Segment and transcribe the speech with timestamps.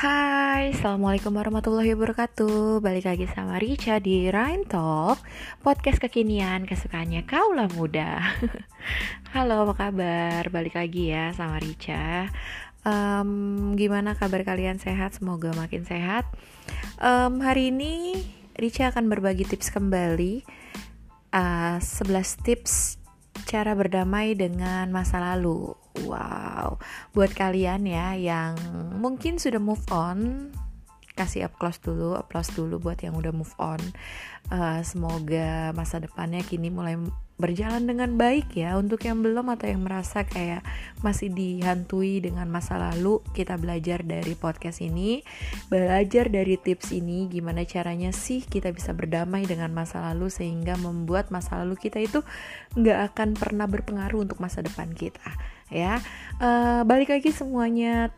[0.00, 2.80] Hai, Assalamualaikum warahmatullahi wabarakatuh.
[2.80, 5.20] Balik lagi sama Richa di Rhyme Talk
[5.60, 8.16] Podcast kekinian kesukaannya kaulah muda.
[9.36, 10.48] Halo, apa kabar?
[10.48, 12.32] Balik lagi ya sama Richa.
[12.80, 14.80] Um, Gimana kabar kalian?
[14.80, 15.20] Sehat?
[15.20, 16.24] Semoga makin sehat.
[16.96, 18.24] Um, Hari ini
[18.56, 20.48] Richa akan berbagi tips kembali
[21.36, 22.96] uh, 11 tips
[23.44, 25.76] cara berdamai dengan masa lalu
[26.06, 26.78] Wow,
[27.10, 28.54] buat kalian ya yang
[29.02, 30.50] mungkin sudah move on,
[31.18, 33.82] kasih up close dulu, applause dulu buat yang udah move on.
[34.48, 36.96] Uh, semoga masa depannya kini mulai
[37.40, 38.76] berjalan dengan baik ya.
[38.80, 40.64] Untuk yang belum atau yang merasa kayak
[41.04, 45.24] masih dihantui dengan masa lalu, kita belajar dari podcast ini,
[45.68, 51.28] belajar dari tips ini, gimana caranya sih kita bisa berdamai dengan masa lalu sehingga membuat
[51.28, 52.24] masa lalu kita itu
[52.76, 56.02] nggak akan pernah berpengaruh untuk masa depan kita ya
[56.42, 58.10] uh, balik lagi semuanya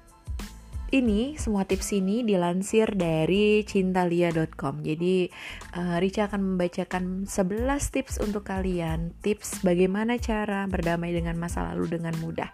[0.92, 4.84] ini semua tips ini dilansir dari cintalia.com.
[4.84, 5.24] Jadi
[5.72, 11.96] uh, Rica akan membacakan 11 tips untuk kalian, tips bagaimana cara berdamai dengan masa lalu
[11.96, 12.52] dengan mudah.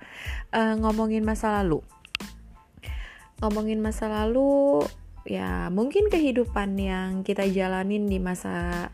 [0.55, 1.83] Uh, ngomongin masa lalu.
[3.43, 4.87] Ngomongin masa lalu
[5.27, 8.89] ya mungkin kehidupan yang kita jalanin di masa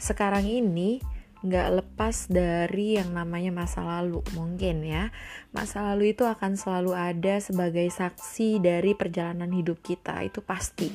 [0.00, 1.02] sekarang ini
[1.40, 5.08] nggak lepas dari yang namanya masa lalu mungkin ya.
[5.56, 10.92] Masa lalu itu akan selalu ada sebagai saksi dari perjalanan hidup kita itu pasti.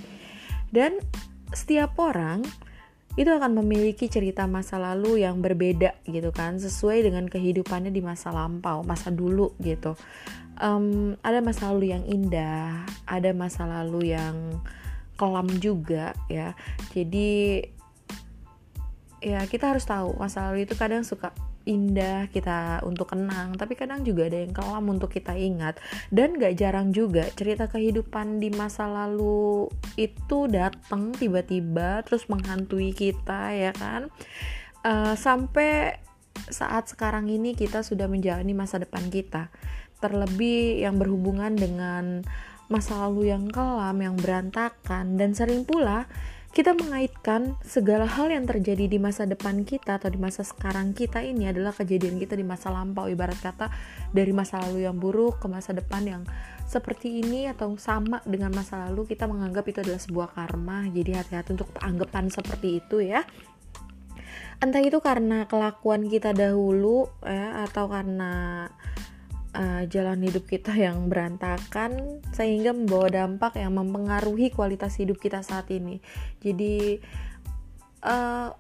[0.70, 1.02] Dan
[1.50, 2.46] setiap orang
[3.16, 8.30] itu akan memiliki cerita masa lalu yang berbeda gitu kan sesuai dengan kehidupannya di masa
[8.36, 9.96] lampau masa dulu gitu.
[10.60, 14.60] Um, ada masa lalu yang indah ada masa lalu yang
[15.16, 16.54] kelam juga ya.
[16.92, 17.64] Jadi
[19.26, 21.34] ya kita harus tahu masa lalu itu kadang suka
[21.66, 25.82] indah kita untuk kenang tapi kadang juga ada yang kelam untuk kita ingat.
[26.14, 29.66] Dan gak jarang juga cerita kehidupan di masa lalu
[29.98, 34.14] itu datang tiba-tiba terus menghantui kita ya kan?
[34.86, 35.98] Uh, sampai
[36.46, 39.50] saat sekarang ini kita sudah menjalani masa depan kita.
[39.98, 42.22] Terlebih yang berhubungan dengan
[42.70, 45.18] masa lalu yang kelam yang berantakan.
[45.18, 46.06] Dan sering pula
[46.56, 51.20] kita mengaitkan segala hal yang terjadi di masa depan kita atau di masa sekarang kita
[51.20, 53.68] ini adalah kejadian kita di masa lampau ibarat kata
[54.16, 56.24] dari masa lalu yang buruk ke masa depan yang
[56.64, 60.88] seperti ini atau sama dengan masa lalu kita menganggap itu adalah sebuah karma.
[60.96, 63.28] Jadi hati-hati untuk anggapan seperti itu ya.
[64.64, 68.72] Entah itu karena kelakuan kita dahulu ya atau karena
[69.56, 75.72] uh, jalan hidup kita yang berantakan sehingga membawa dampak yang mempengaruhi kualitas hidup kita saat
[75.72, 76.04] ini.
[76.44, 77.00] Jadi
[78.04, 78.52] uh,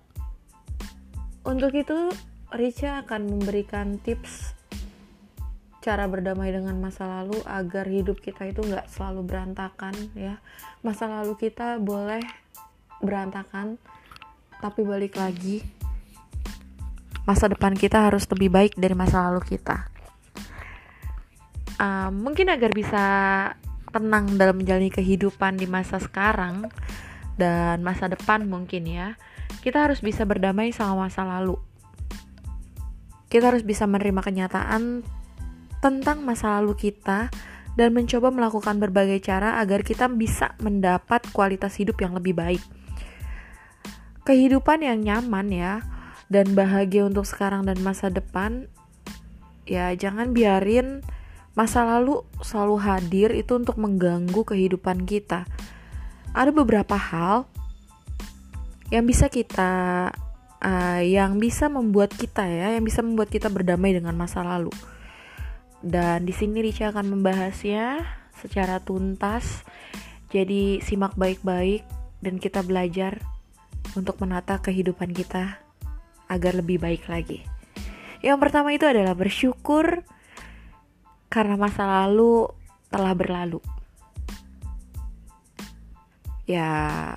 [1.46, 2.10] untuk itu
[2.56, 4.56] Richa akan memberikan tips
[5.84, 10.42] cara berdamai dengan masa lalu agar hidup kita itu nggak selalu berantakan ya.
[10.82, 12.24] Masa lalu kita boleh
[13.04, 13.78] berantakan
[14.64, 15.62] tapi balik lagi
[17.26, 19.95] masa depan kita harus lebih baik dari masa lalu kita
[22.12, 23.04] mungkin agar bisa
[23.92, 26.68] tenang dalam menjalani kehidupan di masa sekarang
[27.40, 29.20] dan masa depan mungkin ya
[29.64, 31.60] kita harus bisa berdamai sama masa lalu
[33.32, 35.04] kita harus bisa menerima kenyataan
[35.84, 37.28] tentang masa lalu kita
[37.76, 42.64] dan mencoba melakukan berbagai cara agar kita bisa mendapat kualitas hidup yang lebih baik.
[44.24, 45.74] Kehidupan yang nyaman ya
[46.32, 48.72] dan bahagia untuk sekarang dan masa depan
[49.70, 51.06] ya jangan biarin
[51.56, 55.48] masa lalu selalu hadir itu untuk mengganggu kehidupan kita.
[56.36, 57.48] Ada beberapa hal
[58.92, 60.12] yang bisa kita
[60.62, 64.72] uh, yang bisa membuat kita ya, yang bisa membuat kita berdamai dengan masa lalu.
[65.80, 68.04] Dan di sini Richa akan membahasnya
[68.36, 69.64] secara tuntas.
[70.34, 71.88] Jadi simak baik-baik
[72.20, 73.24] dan kita belajar
[73.96, 75.64] untuk menata kehidupan kita
[76.28, 77.46] agar lebih baik lagi.
[78.26, 80.02] Yang pertama itu adalah bersyukur
[81.36, 82.48] karena masa lalu
[82.88, 83.60] telah berlalu.
[86.48, 87.12] Ya,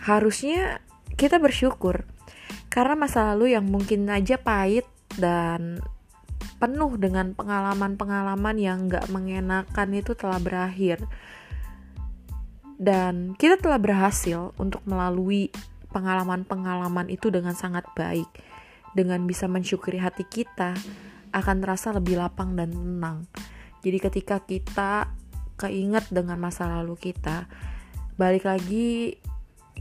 [0.00, 0.80] harusnya
[1.20, 2.08] kita bersyukur
[2.72, 4.88] karena masa lalu yang mungkin aja pahit
[5.20, 5.84] dan
[6.56, 11.04] penuh dengan pengalaman-pengalaman yang gak mengenakan itu telah berakhir.
[12.80, 15.52] Dan kita telah berhasil untuk melalui
[15.92, 18.26] pengalaman-pengalaman itu dengan sangat baik,
[18.96, 20.74] dengan bisa mensyukuri hati kita,
[21.34, 23.26] akan terasa lebih lapang dan tenang.
[23.82, 25.10] Jadi ketika kita
[25.58, 27.50] keinget dengan masa lalu kita,
[28.14, 29.18] balik lagi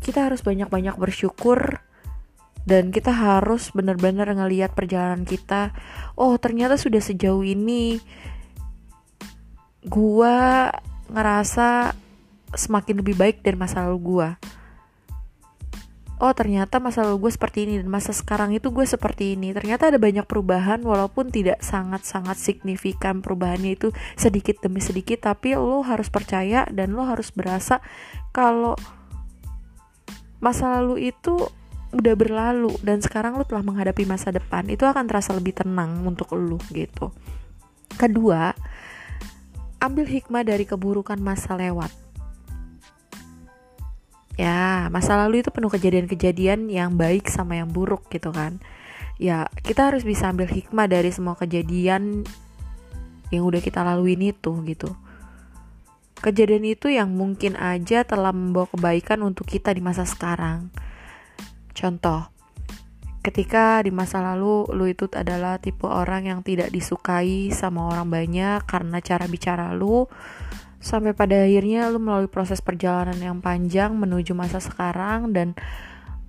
[0.01, 1.79] kita harus banyak-banyak bersyukur
[2.65, 5.71] dan kita harus benar-benar ngelihat perjalanan kita.
[6.17, 8.01] Oh, ternyata sudah sejauh ini
[9.85, 10.67] gua
[11.13, 11.93] ngerasa
[12.53, 14.29] semakin lebih baik dari masa lalu gue
[16.23, 19.51] oh ternyata masa lalu gue seperti ini dan masa sekarang itu gue seperti ini.
[19.51, 25.83] Ternyata ada banyak perubahan walaupun tidak sangat-sangat signifikan perubahannya itu sedikit demi sedikit tapi lo
[25.83, 27.83] harus percaya dan lo harus berasa
[28.31, 28.79] kalau
[30.39, 31.43] masa lalu itu
[31.91, 36.31] udah berlalu dan sekarang lo telah menghadapi masa depan itu akan terasa lebih tenang untuk
[36.39, 37.11] lo gitu.
[37.99, 38.55] Kedua
[39.83, 42.02] ambil hikmah dari keburukan masa lewat
[44.33, 48.57] ya masa lalu itu penuh kejadian-kejadian yang baik sama yang buruk gitu kan.
[49.21, 52.25] Ya kita harus bisa ambil hikmah dari semua kejadian
[53.29, 54.93] yang udah kita laluin itu gitu.
[56.23, 60.71] Kejadian itu yang mungkin aja telah membawa kebaikan untuk kita di masa sekarang.
[61.75, 62.33] Contoh
[63.23, 68.59] ketika di masa lalu lu itu adalah tipe orang yang tidak disukai sama orang banyak
[68.67, 70.11] karena cara bicara lu
[70.83, 75.55] sampai pada akhirnya lo melalui proses perjalanan yang panjang menuju masa sekarang dan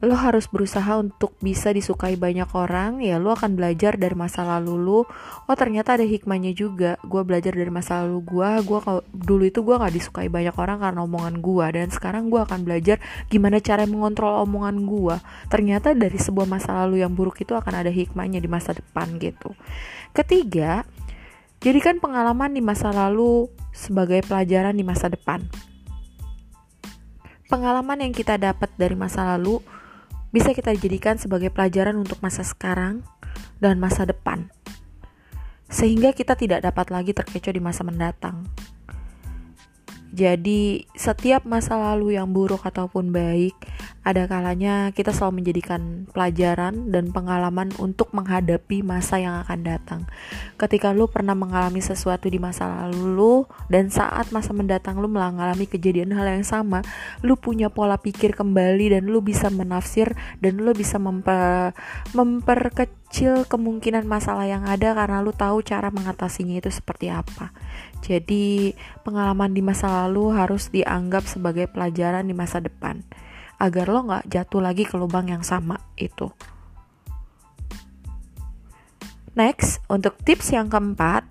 [0.05, 4.77] lo harus berusaha untuk bisa disukai banyak orang ya lo akan belajar dari masa lalu
[4.77, 5.01] lo
[5.49, 7.01] oh ternyata ada hikmahnya juga.
[7.03, 8.79] Gue belajar dari masa lalu gue gue
[9.11, 13.01] dulu itu gue gak disukai banyak orang karena omongan gue dan sekarang gue akan belajar
[13.33, 15.17] gimana cara mengontrol omongan gue
[15.49, 19.57] ternyata dari sebuah masa lalu yang buruk itu akan ada hikmahnya di masa depan gitu.
[20.13, 20.85] Ketiga
[21.65, 25.43] Jadikan pengalaman di masa lalu sebagai pelajaran di masa depan.
[27.51, 29.59] Pengalaman yang kita dapat dari masa lalu
[30.31, 33.03] bisa kita jadikan sebagai pelajaran untuk masa sekarang
[33.59, 34.51] dan masa depan,
[35.71, 38.47] sehingga kita tidak dapat lagi terkecoh di masa mendatang.
[40.15, 43.59] Jadi, setiap masa lalu yang buruk ataupun baik,
[44.07, 50.01] ada kalanya kita selalu menjadikan pelajaran dan pengalaman untuk menghadapi masa yang akan datang.
[50.61, 53.35] Ketika lu pernah mengalami sesuatu di masa lalu lu
[53.73, 56.85] dan saat masa mendatang lu mengalami kejadian hal yang sama,
[57.25, 61.73] lu punya pola pikir kembali dan lu bisa menafsir dan lu bisa memper
[62.13, 67.57] memperkecil kemungkinan masalah yang ada karena lu tahu cara mengatasinya itu seperti apa.
[68.05, 73.01] Jadi, pengalaman di masa lalu harus dianggap sebagai pelajaran di masa depan
[73.57, 76.29] agar lo nggak jatuh lagi ke lubang yang sama itu.
[79.35, 81.27] Next, untuk tips yang keempat,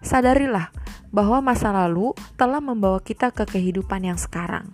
[0.00, 0.72] sadarilah
[1.12, 4.72] bahwa masa lalu telah membawa kita ke kehidupan yang sekarang.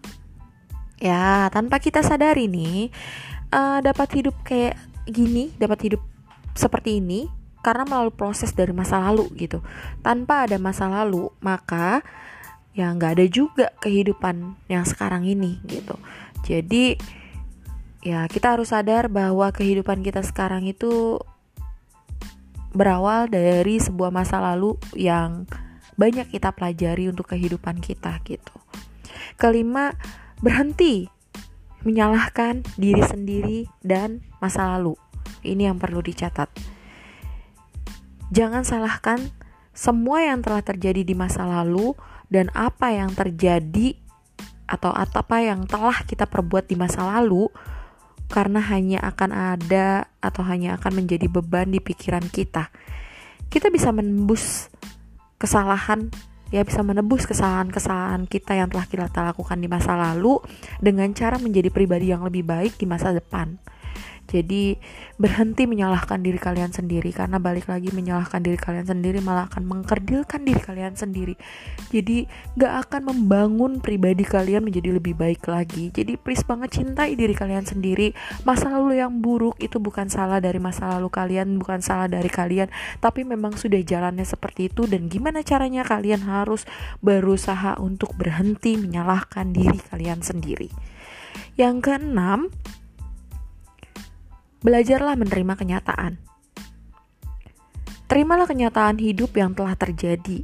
[1.02, 2.94] Ya, tanpa kita sadari nih,
[3.50, 4.78] uh, dapat hidup kayak
[5.08, 6.02] gini, dapat hidup
[6.54, 7.26] seperti ini,
[7.64, 9.64] karena melalui proses dari masa lalu gitu
[10.04, 12.04] tanpa ada masa lalu maka
[12.76, 15.96] ya nggak ada juga kehidupan yang sekarang ini gitu
[16.44, 17.00] jadi
[18.04, 21.24] ya kita harus sadar bahwa kehidupan kita sekarang itu
[22.74, 25.48] berawal dari sebuah masa lalu yang
[25.94, 28.54] banyak kita pelajari untuk kehidupan kita gitu.
[29.38, 29.94] Kelima,
[30.42, 31.06] berhenti
[31.86, 34.98] menyalahkan diri sendiri dan masa lalu.
[35.46, 36.50] Ini yang perlu dicatat.
[38.32, 39.20] Jangan salahkan
[39.74, 41.92] semua yang telah terjadi di masa lalu
[42.30, 43.98] dan apa yang terjadi
[44.64, 47.52] atau apa yang telah kita perbuat di masa lalu
[48.32, 52.72] karena hanya akan ada atau hanya akan menjadi beban di pikiran kita.
[53.52, 54.72] Kita bisa menembus
[55.36, 56.08] kesalahan
[56.54, 60.38] ya bisa menebus kesalahan-kesalahan kita yang telah kita lakukan di masa lalu
[60.78, 63.58] dengan cara menjadi pribadi yang lebih baik di masa depan.
[64.24, 64.76] Jadi
[65.20, 70.42] berhenti menyalahkan diri kalian sendiri karena balik lagi menyalahkan diri kalian sendiri malah akan mengkerdilkan
[70.42, 71.36] diri kalian sendiri.
[71.92, 72.26] Jadi
[72.58, 75.92] gak akan membangun pribadi kalian menjadi lebih baik lagi.
[75.92, 78.16] Jadi please banget cintai diri kalian sendiri.
[78.42, 82.72] Masa lalu yang buruk itu bukan salah dari masa lalu kalian, bukan salah dari kalian,
[82.98, 86.66] tapi memang sudah jalannya seperti itu dan gimana caranya kalian harus
[87.04, 90.72] berusaha untuk berhenti menyalahkan diri kalian sendiri.
[91.54, 92.50] Yang keenam,
[94.64, 96.16] Belajarlah menerima kenyataan.
[98.08, 100.40] Terimalah kenyataan hidup yang telah terjadi.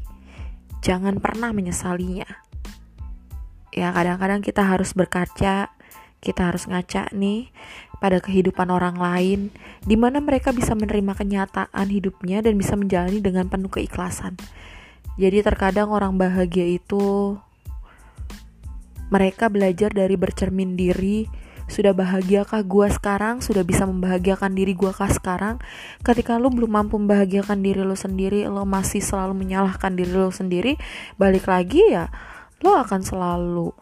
[0.85, 2.29] Jangan pernah menyesalinya.
[3.73, 5.73] Ya, kadang-kadang kita harus berkaca,
[6.21, 7.49] kita harus ngaca nih
[7.97, 9.57] pada kehidupan orang lain,
[9.89, 14.37] di mana mereka bisa menerima kenyataan hidupnya dan bisa menjalani dengan penuh keikhlasan.
[15.17, 17.41] Jadi terkadang orang bahagia itu
[19.09, 21.25] mereka belajar dari bercermin diri
[21.71, 23.39] sudah bahagiakah gue sekarang?
[23.41, 25.63] Sudah bisa membahagiakan diri gue kah sekarang?
[26.03, 30.75] Ketika lo belum mampu membahagiakan diri lo sendiri lo masih selalu menyalahkan diri lo sendiri
[31.17, 32.11] balik lagi ya
[32.61, 33.73] lo akan selalu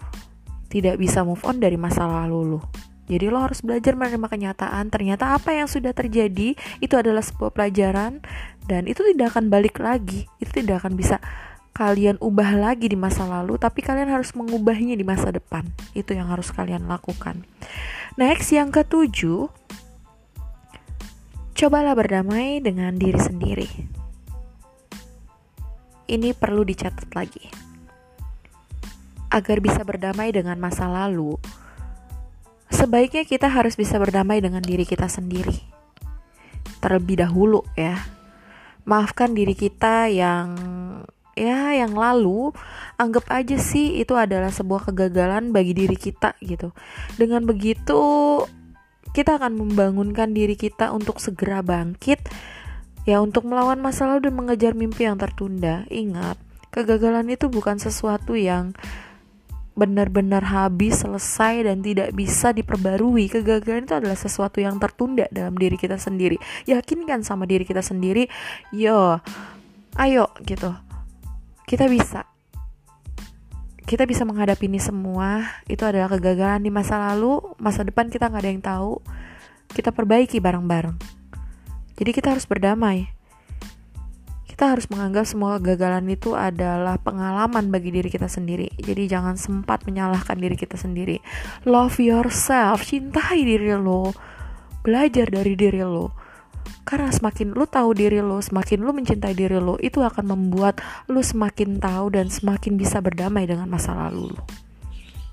[0.71, 2.61] tidak bisa move on dari masa lalu lo
[3.09, 8.21] jadi lo harus belajar menerima kenyataan ternyata apa yang sudah terjadi itu adalah sebuah pelajaran
[8.69, 10.29] dan itu tidak akan balik lagi.
[10.37, 11.17] Itu tidak akan bisa
[11.79, 15.63] kalian ubah lagi di masa lalu, tapi kalian harus mengubahnya di masa depan.
[15.95, 17.47] Itu yang harus kalian lakukan.
[18.19, 19.47] Next, yang ketujuh,
[21.55, 23.71] cobalah berdamai dengan diri sendiri.
[26.11, 27.47] Ini perlu dicatat lagi.
[29.31, 31.39] Agar bisa berdamai dengan masa lalu,
[32.75, 35.63] sebaiknya kita harus bisa berdamai dengan diri kita sendiri.
[36.83, 38.03] Terlebih dahulu ya.
[38.83, 40.59] Maafkan diri kita yang
[41.39, 42.51] ya yang lalu
[42.99, 46.75] anggap aja sih itu adalah sebuah kegagalan bagi diri kita gitu.
[47.15, 48.01] Dengan begitu
[49.15, 52.21] kita akan membangunkan diri kita untuk segera bangkit
[53.09, 55.89] ya untuk melawan masa lalu dan mengejar mimpi yang tertunda.
[55.89, 56.37] Ingat,
[56.69, 58.77] kegagalan itu bukan sesuatu yang
[59.79, 63.31] benar-benar habis, selesai dan tidak bisa diperbarui.
[63.31, 66.37] Kegagalan itu adalah sesuatu yang tertunda dalam diri kita sendiri.
[66.67, 68.27] Yakinkan sama diri kita sendiri,
[68.75, 69.23] yo,
[69.97, 70.88] ayo gitu
[71.69, 72.25] kita bisa.
[73.85, 75.61] Kita bisa menghadapi ini semua.
[75.69, 77.45] Itu adalah kegagalan di masa lalu.
[77.61, 79.05] Masa depan kita nggak ada yang tahu.
[79.69, 80.97] Kita perbaiki bareng-bareng.
[82.01, 83.13] Jadi kita harus berdamai.
[84.49, 88.73] Kita harus menganggap semua kegagalan itu adalah pengalaman bagi diri kita sendiri.
[88.81, 91.21] Jadi jangan sempat menyalahkan diri kita sendiri.
[91.69, 92.81] Love yourself.
[92.81, 94.17] Cintai diri lo.
[94.81, 96.28] Belajar dari diri lo
[96.89, 101.21] karena semakin lu tahu diri lo, semakin lu mencintai diri lo, itu akan membuat lu
[101.21, 104.43] semakin tahu dan semakin bisa berdamai dengan masa lalu lo.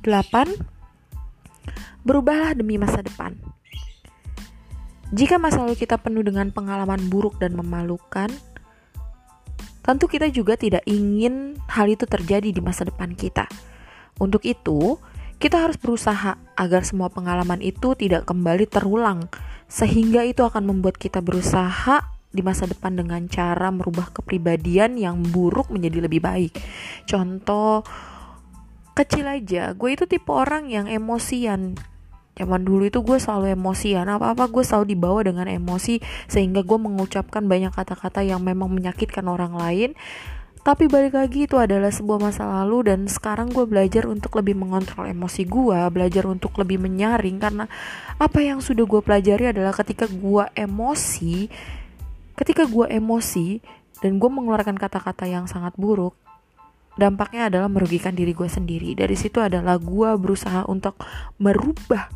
[0.04, 2.04] 8.
[2.06, 3.34] Berubahlah demi masa depan.
[5.16, 8.28] Jika masa lalu kita penuh dengan pengalaman buruk dan memalukan,
[9.86, 13.46] tentu kita juga tidak ingin hal itu terjadi di masa depan kita.
[14.18, 14.98] Untuk itu,
[15.38, 19.28] kita harus berusaha agar semua pengalaman itu tidak kembali terulang
[19.66, 25.72] sehingga itu akan membuat kita berusaha di masa depan dengan cara merubah kepribadian yang buruk
[25.72, 26.54] menjadi lebih baik.
[27.08, 27.88] Contoh
[28.92, 31.80] kecil aja, gue itu tipe orang yang emosian.
[32.36, 37.48] Zaman dulu itu gue selalu emosian, apa-apa gue selalu dibawa dengan emosi sehingga gue mengucapkan
[37.48, 39.96] banyak kata-kata yang memang menyakitkan orang lain
[40.66, 45.06] tapi balik lagi itu adalah sebuah masa lalu dan sekarang gue belajar untuk lebih mengontrol
[45.06, 47.70] emosi gue, belajar untuk lebih menyaring karena
[48.18, 51.54] apa yang sudah gue pelajari adalah ketika gue emosi,
[52.34, 53.62] ketika gue emosi
[54.02, 56.18] dan gue mengeluarkan kata-kata yang sangat buruk,
[56.98, 58.98] dampaknya adalah merugikan diri gue sendiri.
[58.98, 60.98] Dari situ adalah gue berusaha untuk
[61.38, 62.10] merubah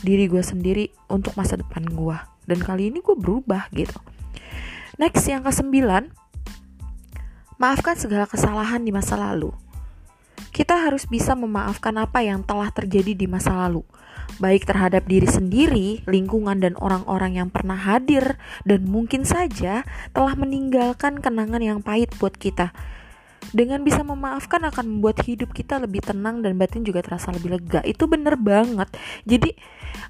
[0.00, 2.16] diri gue sendiri untuk masa depan gue.
[2.48, 4.00] Dan kali ini gue berubah gitu.
[4.96, 6.21] Next yang ke sembilan,
[7.62, 9.54] Maafkan segala kesalahan di masa lalu.
[10.50, 13.86] Kita harus bisa memaafkan apa yang telah terjadi di masa lalu,
[14.42, 18.34] baik terhadap diri sendiri, lingkungan, dan orang-orang yang pernah hadir,
[18.66, 22.74] dan mungkin saja telah meninggalkan kenangan yang pahit buat kita.
[23.50, 27.82] Dengan bisa memaafkan akan membuat hidup kita lebih tenang dan batin juga terasa lebih lega.
[27.82, 28.94] Itu bener banget.
[29.26, 29.58] Jadi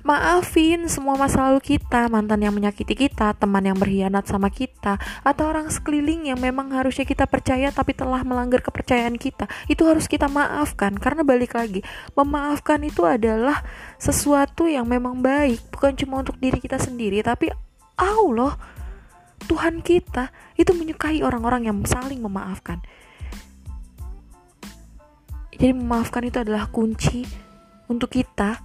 [0.05, 5.45] maafin semua masa lalu kita, mantan yang menyakiti kita, teman yang berkhianat sama kita, atau
[5.49, 9.49] orang sekeliling yang memang harusnya kita percaya tapi telah melanggar kepercayaan kita.
[9.67, 11.81] Itu harus kita maafkan karena balik lagi,
[12.15, 13.65] memaafkan itu adalah
[13.97, 17.51] sesuatu yang memang baik, bukan cuma untuk diri kita sendiri, tapi
[17.99, 18.59] Allah
[19.47, 22.83] Tuhan kita itu menyukai orang-orang yang saling memaafkan.
[25.63, 27.23] Jadi memaafkan itu adalah kunci
[27.87, 28.59] untuk kita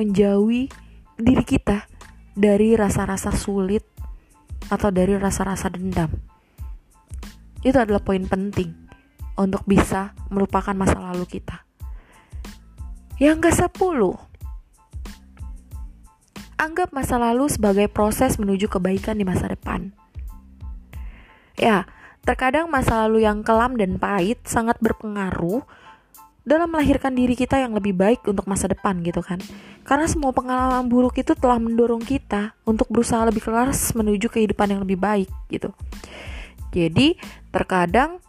[0.00, 0.72] menjauhi
[1.20, 1.84] diri kita
[2.32, 3.84] dari rasa-rasa sulit
[4.72, 6.08] atau dari rasa-rasa dendam.
[7.60, 8.72] Itu adalah poin penting
[9.36, 11.68] untuk bisa melupakan masa lalu kita.
[13.20, 14.00] Yang ke-10
[16.56, 19.92] Anggap masa lalu sebagai proses menuju kebaikan di masa depan.
[21.60, 21.84] Ya,
[22.24, 25.68] terkadang masa lalu yang kelam dan pahit sangat berpengaruh
[26.48, 29.36] dalam melahirkan diri kita yang lebih baik untuk masa depan gitu kan.
[29.84, 34.80] Karena semua pengalaman buruk itu telah mendorong kita untuk berusaha lebih keras menuju kehidupan yang
[34.80, 35.76] lebih baik gitu.
[36.72, 37.20] Jadi
[37.52, 38.24] terkadang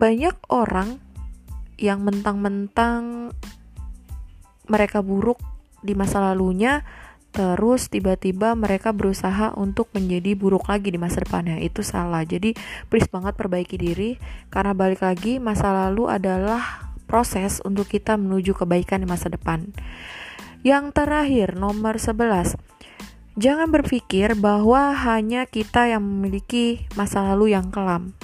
[0.00, 0.96] banyak orang
[1.76, 3.32] yang mentang-mentang
[4.68, 5.40] mereka buruk
[5.84, 6.84] di masa lalunya
[7.36, 11.60] terus tiba-tiba mereka berusaha untuk menjadi buruk lagi di masa depannya.
[11.60, 12.24] Itu salah.
[12.24, 12.56] Jadi
[12.88, 14.16] please banget perbaiki diri
[14.48, 19.68] karena balik lagi masa lalu adalah proses untuk kita menuju kebaikan di masa depan.
[20.64, 22.56] Yang terakhir nomor 11
[23.36, 28.16] Jangan berpikir bahwa hanya kita yang memiliki masa lalu yang kelam.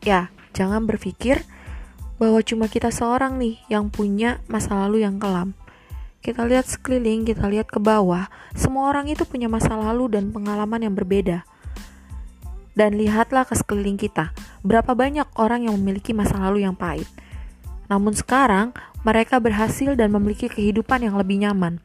[0.00, 1.44] Ya, jangan berpikir
[2.16, 5.52] bahwa cuma kita seorang nih yang punya masa lalu yang kelam
[6.26, 10.82] kita lihat sekeliling, kita lihat ke bawah, semua orang itu punya masa lalu dan pengalaman
[10.82, 11.46] yang berbeda.
[12.74, 14.34] Dan lihatlah ke sekeliling kita,
[14.66, 17.06] berapa banyak orang yang memiliki masa lalu yang pahit.
[17.86, 18.74] Namun sekarang,
[19.06, 21.78] mereka berhasil dan memiliki kehidupan yang lebih nyaman.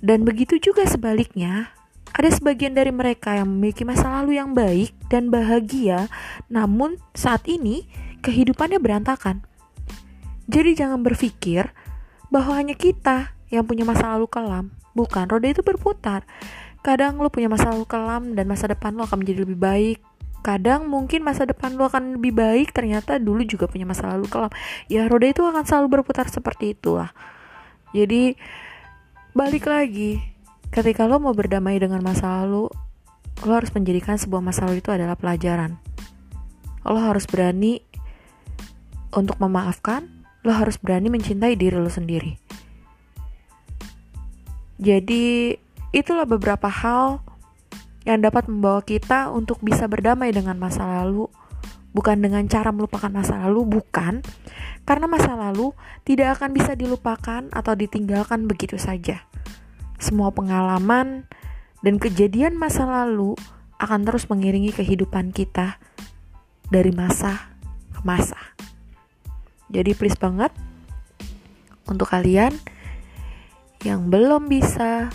[0.00, 1.76] Dan begitu juga sebaliknya,
[2.16, 6.08] ada sebagian dari mereka yang memiliki masa lalu yang baik dan bahagia,
[6.48, 7.84] namun saat ini
[8.24, 9.44] kehidupannya berantakan.
[10.48, 11.68] Jadi jangan berpikir
[12.32, 14.72] bahwa hanya kita yang punya masa lalu kelam.
[14.96, 16.24] Bukan, roda itu berputar.
[16.80, 19.98] Kadang lo punya masa lalu kelam dan masa depan lo akan menjadi lebih baik.
[20.42, 24.50] Kadang mungkin masa depan lo akan lebih baik, ternyata dulu juga punya masa lalu kelam.
[24.90, 27.14] Ya roda itu akan selalu berputar seperti itulah.
[27.94, 28.34] Jadi
[29.36, 30.18] balik lagi,
[30.74, 32.66] ketika lo mau berdamai dengan masa lalu,
[33.46, 35.78] lo harus menjadikan sebuah masa lalu itu adalah pelajaran.
[36.82, 37.78] Lo harus berani
[39.14, 42.41] untuk memaafkan, lo harus berani mencintai diri lo sendiri.
[44.82, 45.54] Jadi,
[45.94, 47.22] itulah beberapa hal
[48.02, 51.30] yang dapat membawa kita untuk bisa berdamai dengan masa lalu,
[51.94, 54.26] bukan dengan cara melupakan masa lalu, bukan,
[54.82, 55.70] karena masa lalu
[56.02, 59.22] tidak akan bisa dilupakan atau ditinggalkan begitu saja.
[60.02, 61.30] Semua pengalaman
[61.86, 63.38] dan kejadian masa lalu
[63.78, 65.78] akan terus mengiringi kehidupan kita
[66.74, 67.54] dari masa
[67.94, 68.58] ke masa.
[69.70, 70.50] Jadi, please banget
[71.86, 72.50] untuk kalian
[73.82, 75.10] yang belum bisa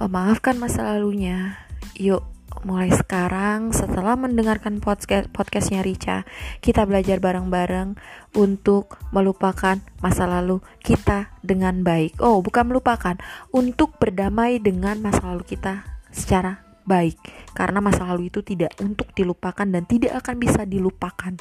[0.00, 1.60] memaafkan masa lalunya,
[1.92, 2.24] yuk
[2.64, 6.24] mulai sekarang setelah mendengarkan podcast podcastnya Rica,
[6.64, 8.00] kita belajar bareng-bareng
[8.32, 12.16] untuk melupakan masa lalu kita dengan baik.
[12.24, 13.16] Oh, bukan melupakan,
[13.52, 17.20] untuk berdamai dengan masa lalu kita secara baik.
[17.52, 21.36] Karena masa lalu itu tidak untuk dilupakan dan tidak akan bisa dilupakan.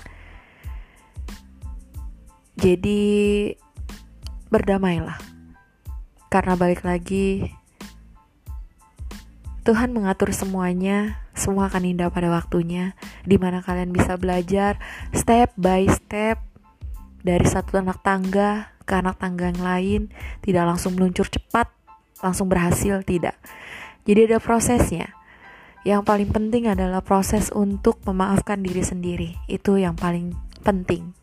[2.60, 3.01] Jadi
[4.51, 5.40] berdamailah
[6.31, 7.51] karena balik lagi,
[9.67, 12.95] Tuhan mengatur semuanya, semua akan indah pada waktunya,
[13.27, 14.79] di mana kalian bisa belajar
[15.12, 16.39] step by step
[17.21, 20.01] dari satu anak tangga ke anak tangga yang lain,
[20.41, 21.69] tidak langsung meluncur cepat,
[22.23, 23.36] langsung berhasil, tidak.
[24.08, 25.13] Jadi ada prosesnya.
[25.84, 29.29] Yang paling penting adalah proses untuk memaafkan diri sendiri.
[29.45, 30.34] Itu yang paling
[30.65, 31.13] penting.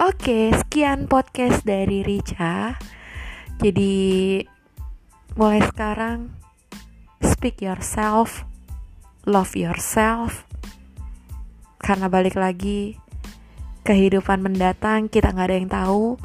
[0.00, 2.74] Oke, sekian podcast dari Rica.
[3.62, 4.42] Jadi
[5.38, 6.34] mulai sekarang
[7.22, 8.42] speak yourself,
[9.22, 10.42] love yourself.
[11.78, 12.98] Karena balik lagi
[13.86, 16.18] kehidupan mendatang kita nggak ada yang tahu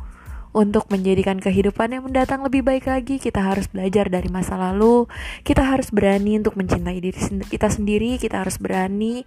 [0.58, 5.06] untuk menjadikan kehidupan yang mendatang lebih baik lagi, kita harus belajar dari masa lalu.
[5.46, 7.13] Kita harus berani untuk mencintai diri
[7.46, 8.17] kita sendiri.
[8.17, 9.22] Kita harus berani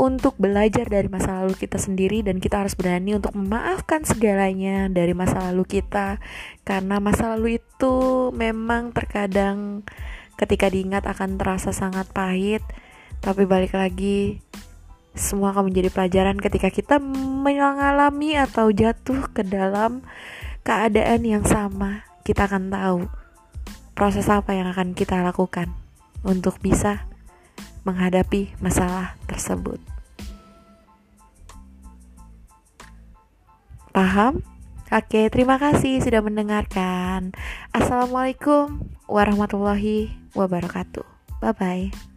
[0.00, 5.12] untuk belajar dari masa lalu kita sendiri, dan kita harus berani untuk memaafkan segalanya dari
[5.12, 6.16] masa lalu kita,
[6.64, 9.84] karena masa lalu itu memang terkadang
[10.40, 12.64] ketika diingat akan terasa sangat pahit,
[13.20, 14.40] tapi balik lagi
[15.12, 20.00] semua akan menjadi pelajaran ketika kita mengalami atau jatuh ke dalam
[20.62, 22.98] keadaan yang sama, kita akan tahu
[23.92, 25.70] proses apa yang akan kita lakukan
[26.22, 27.06] untuk bisa
[27.82, 29.78] menghadapi masalah tersebut.
[33.92, 34.40] Paham?
[34.92, 37.32] Oke, terima kasih sudah mendengarkan.
[37.72, 41.04] Assalamualaikum warahmatullahi wabarakatuh.
[41.40, 42.11] Bye bye.